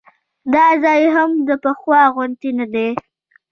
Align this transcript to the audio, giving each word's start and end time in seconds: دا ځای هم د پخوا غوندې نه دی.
دا 0.53 0.67
ځای 0.83 1.01
هم 1.15 1.29
د 1.47 1.49
پخوا 1.63 2.01
غوندې 2.13 2.49
نه 2.59 2.65
دی. 2.73 2.89